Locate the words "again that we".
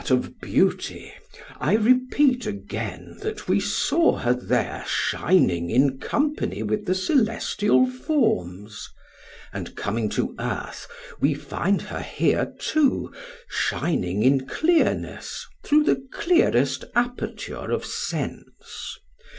2.47-3.59